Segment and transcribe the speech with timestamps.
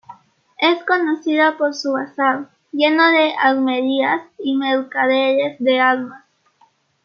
[0.57, 6.25] Es conocida por su bazar, lleno de armerías y mercaderes de armas.